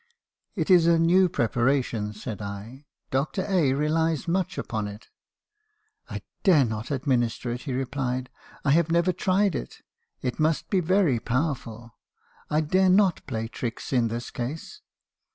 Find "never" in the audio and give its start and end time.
8.89-9.11